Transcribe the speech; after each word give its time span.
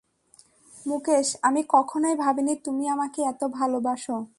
মুকেশ, 0.85 1.27
আমি 1.41 1.61
কখনই 1.69 2.15
ভাবিনি 2.15 2.53
তুমি 2.65 2.85
আমাকে 2.89 3.19
এত 3.23 3.41
ভালবাস। 3.57 4.03